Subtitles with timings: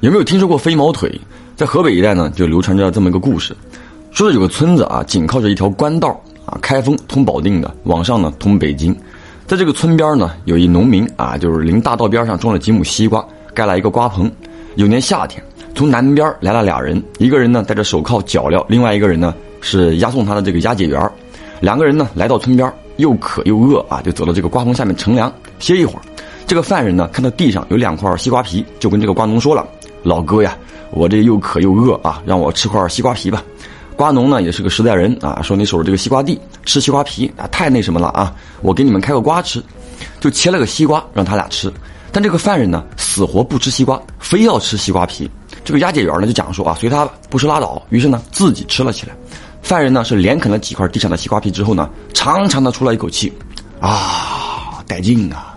[0.00, 1.20] 有没有听说过飞毛腿？
[1.54, 3.54] 在河北一带呢，就流传着这么一个故事，
[4.10, 6.08] 说是有个村子啊，紧靠着一条官道
[6.46, 8.96] 啊，开封通保定的，往上呢通北京。
[9.46, 14.30] 在这个村边呢，有一农民啊，就是临大道边上种了几亩西瓜，盖了一个瓜棚。
[14.76, 15.42] 有年夏天，
[15.74, 21.10] 从南边来了俩人，一个人呢戴着手铐脚镣，另外一个人呢是押送他的这个押解员。
[21.60, 26.00] 两个人呢来到村边，又渴又饿啊，就走到这个瓜棚下面乘凉歇一会儿。
[26.46, 29.68] 这个犯人呢看到地上有两块西瓜皮，就跟这个瓜农说了。
[30.02, 30.56] 老哥呀，
[30.90, 33.42] 我这又渴又饿啊，让我吃块西瓜皮吧。
[33.96, 38.34] 瓜农呢也是个实在人啊，说你守着这个西瓜地吃西瓜皮啊，太那什么了啊！
[38.62, 39.62] 我给你们开个瓜吃，
[40.20, 41.70] 就切了个西瓜让他俩吃。
[42.10, 45.30] 但这个犯人呢死活不吃西瓜，非要吃西瓜皮。
[45.62, 47.80] 这个押解员呢就讲说啊，随他吧，不吃拉倒。
[47.90, 49.14] 于是呢自己吃了起来。
[49.60, 53.30] 犯人呢是连啃了几块地上的西瓜皮之后呢，长长的出了一口气，
[53.80, 55.54] 啊，带劲啊！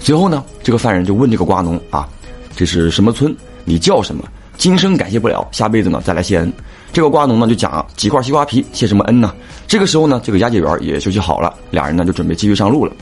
[0.00, 2.08] 随后呢，这个犯人就问这个瓜农啊，
[2.56, 3.36] 这是什么村？
[3.66, 4.24] 你叫什么？
[4.56, 6.50] 今生感谢不了，下辈子呢再来谢恩。
[6.90, 9.34] 这个瓜农呢就讲几块西瓜皮谢什么恩呢？
[9.68, 12.92] 这个时候呢，这个押解员也休息好了，俩人呢就准备继续上路了。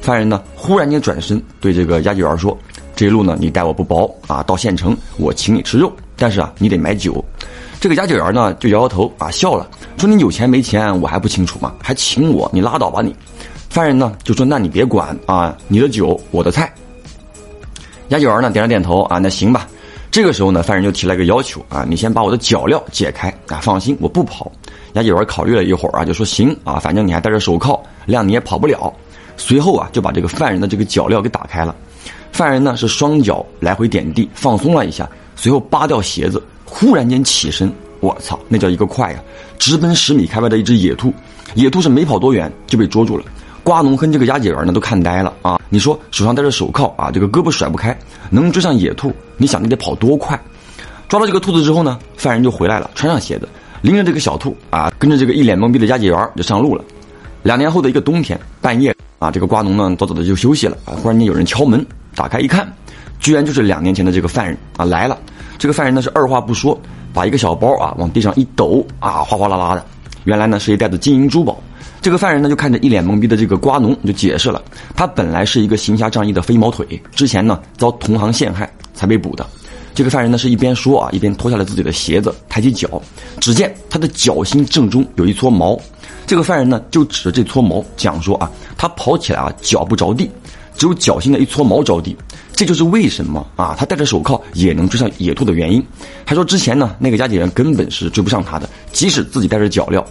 [0.00, 2.58] 犯人呢忽然间转身对这个押解员说
[2.96, 7.24] ：“这一路呢你待我不薄啊，到县城我请你吃肉，但是啊你得买酒。”
[7.78, 11.72] 这个押解员呢就摇摇头啊笑了，说：“你有钱没钱我还不清楚吗？
[11.80, 12.50] 还请我？
[12.52, 13.14] 你拉倒吧你！”
[13.70, 16.74] 犯人呢就说：“那你别管啊，你的酒我的菜。”
[18.08, 19.66] 押解员呢点了点头啊，那行吧。
[20.10, 24.50] 这个时候呢，犯人就提了一个要求啊，你先把我的脚镣解开啊，放心，我不跑。
[24.92, 28.92] 押解员考虑了一会儿啊，就说行啊，反正你还戴着手铐，谅你也跑不了。
[29.36, 31.74] 随后啊，就把这个犯人的这个脚镣给打开了。
[32.30, 39.18] 犯人呢是双脚来回点地，放松了一下，随后扒掉鞋子，忽然间起身，我操，那叫一个快呀，
[39.58, 41.12] 直奔十米开外的一只野兔。
[41.54, 43.24] 野兔是没跑多远就被捉住了。
[43.64, 45.58] 瓜农跟这个押解员呢都看呆了啊！
[45.70, 47.98] 你说手上戴着手铐啊，这个胳膊甩不开，
[48.28, 50.38] 能追上野兔，你想你得跑多快？
[51.08, 53.48] 抓到这个兔子之后呢，犯人就回来了，穿上鞋子，
[53.80, 56.84] 拎着这个小兔啊，跟着这个一脸懵逼的押解员就上路了。
[57.42, 62.70] 两年后的一个冬天，半夜啊，这个瓜农呢早早的就休息了啊，忽然间有人敲门，打开一看，
[63.18, 65.18] 居然就是两年前的这个犯人啊来了。
[65.56, 66.78] 这个犯人呢是二话不说，
[67.14, 69.82] 把一个小包啊往地上一抖啊，哗哗啦啦的，
[70.24, 71.58] 原来呢是一袋子金银珠宝。
[72.04, 74.62] 这个犯人呢，就看着一脸懵逼的这个瓜农，就解释了，
[74.94, 79.46] 他本来是一个行侠仗义的飞毛腿，之前呢遭同行陷害才被捕的。
[79.94, 83.00] 这个犯人呢是一边说啊，一边脱下了自己的鞋子，抬起脚，
[83.40, 85.80] 只见他的脚心正中有一撮毛。
[86.26, 90.30] 这个犯人呢就指着这撮毛讲说啊，他跑起来啊脚不着地，
[90.76, 92.14] 只有脚心的一撮毛着地，
[92.54, 95.82] 这就是为什么啊他戴着手铐也能追上野兔的原因。
[96.26, 100.04] 还说之前呢那个押解员根本是追不上他的，即使自己带着脚镣。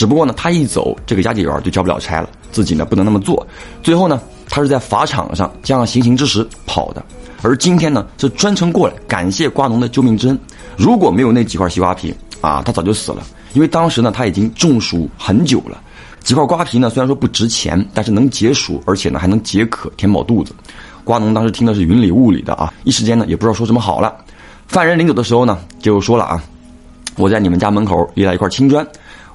[0.00, 3.46] 只不过呢，他一走，这个押解员就交不了差了，自己呢不能那么做。
[3.82, 4.18] 最后呢，
[4.48, 7.04] 他是在法场上将行刑之时跑的，
[7.42, 10.38] 而今天呢是专程过来感谢瓜农的救命之恩。
[10.74, 13.22] 如果没有那几块西瓜皮啊，他早就死了。
[13.52, 15.78] 因为当时呢他已经中暑很久了。
[16.20, 20.54] 几块瓜皮呢虽然说不值钱，但是能解暑，而且呢还能解渴，填饱肚子。
[21.04, 24.16] 瓜农当时听的是云里雾里的啊，一时间呢也不知道说什么好了。
[24.66, 26.42] 犯人临走的时候呢就说了啊，
[27.18, 28.86] 我在你们家门口立了一块青砖。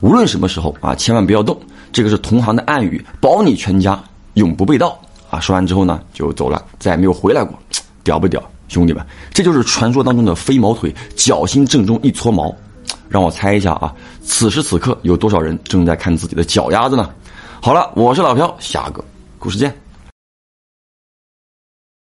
[0.05, 1.59] 无论什么时候啊，千万不要动。
[1.91, 3.99] 这个是同行的暗语，保你全家
[4.35, 4.95] 永不被盗
[5.31, 5.39] 啊！
[5.39, 7.57] 说完之后呢，就走了，再也没有回来过。
[8.03, 9.03] 屌不屌，兄弟们？
[9.33, 12.55] 这就是传说当中的飞毛腿，脚心正中一撮毛。
[13.09, 17.09] 让我猜一下啊，此时此刻有多少人正在看自己的脚丫子呢？
[17.59, 19.03] 好了，我是老飘，下个
[19.39, 19.84] 故事见。